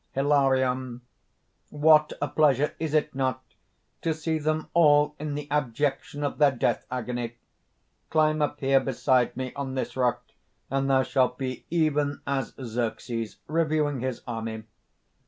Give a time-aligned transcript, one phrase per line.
[0.15, 1.01] _)HILARION.
[1.69, 3.43] "What a pleasure, is it not!
[4.01, 7.35] to see them all in the abjection of their death agony!
[8.09, 10.23] Climb up here beside me, on this rock;
[10.71, 14.63] and thou shalt be even as Xerxes, reviewing his army.